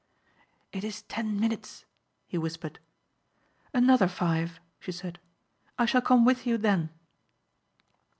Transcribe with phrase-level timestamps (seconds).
[0.71, 1.85] "It is ten minutes,"
[2.25, 2.79] he whispered.
[3.71, 5.19] "Another five," she said.
[5.77, 6.89] "I shall come with you then."